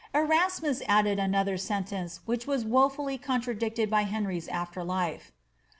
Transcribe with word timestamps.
Eliasmus 0.15 0.81
added 0.87 1.19
another 1.19 1.57
sentence 1.59 2.21
which 2.25 2.47
was 2.47 2.65
wofully 2.65 3.19
contradicted 3.19 3.87
by 3.87 4.03
Henry^s 4.03 4.47
after4ife. 4.49 5.29